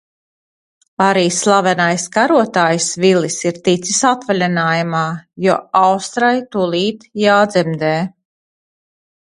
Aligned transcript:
Arī 1.07 1.25
slavenais 1.39 2.05
karotājs 2.15 2.87
Vilis 3.03 3.37
ir 3.49 3.59
ticis 3.69 4.01
atvaļinājumā, 4.13 5.05
jo 5.49 5.59
Austrai 5.83 6.35
tūlīt 6.57 7.07
jādzemdē. 7.27 7.95